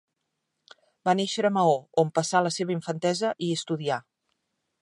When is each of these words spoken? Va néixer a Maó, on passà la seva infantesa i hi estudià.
Va 1.09 1.13
néixer 1.19 1.43
a 1.49 1.51
Maó, 1.59 1.77
on 2.05 2.11
passà 2.17 2.43
la 2.47 2.55
seva 2.57 2.75
infantesa 2.79 3.37
i 3.37 3.51
hi 3.51 3.59
estudià. 3.61 4.03